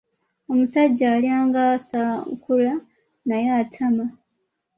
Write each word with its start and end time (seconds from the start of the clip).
Omusajja 0.51 1.05
alya 1.15 1.35
ng’aswankula 1.47 2.73
naye 3.27 3.49
atama. 3.61 4.05